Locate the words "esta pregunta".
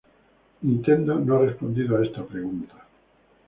2.03-2.73